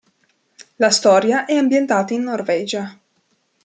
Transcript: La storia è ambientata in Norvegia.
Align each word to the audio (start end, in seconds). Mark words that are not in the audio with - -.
La 0.77 0.89
storia 0.89 1.45
è 1.45 1.53
ambientata 1.55 2.15
in 2.15 2.23
Norvegia. 2.23 2.99